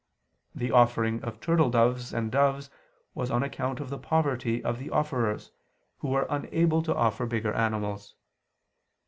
The 0.55 0.71
offering 0.71 1.21
of 1.23 1.39
turtledoves 1.39 2.11
and 2.11 2.31
doves 2.31 2.71
was 3.13 3.29
on 3.29 3.43
account 3.43 3.79
of 3.79 3.91
the 3.91 3.99
poverty 3.99 4.63
of 4.65 4.79
the 4.79 4.89
offerers, 4.89 5.51
who 5.99 6.07
were 6.07 6.25
unable 6.27 6.81
to 6.81 6.95
offer 6.95 7.27
bigger 7.27 7.53
animals. 7.53 8.15